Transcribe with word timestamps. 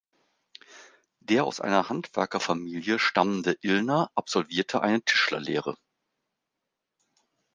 Der 1.19 1.43
aus 1.45 1.61
einer 1.61 1.87
Handwerkerfamilie 1.89 2.97
stammende 2.97 3.55
Illner 3.61 4.09
absolvierte 4.15 4.81
eine 4.81 5.03
Tischlerlehre. 5.03 5.77